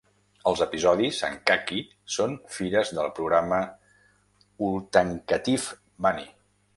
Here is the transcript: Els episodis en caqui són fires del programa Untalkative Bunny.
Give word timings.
Els 0.51 0.61
episodis 0.65 1.17
en 1.27 1.35
caqui 1.49 1.83
són 2.15 2.33
fires 2.55 2.93
del 3.01 3.11
programa 3.19 3.59
Untalkative 4.69 5.77
Bunny. 6.07 6.27